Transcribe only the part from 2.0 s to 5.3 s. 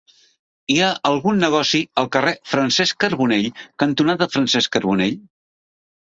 al carrer Francesc Carbonell cantonada Francesc Carbonell?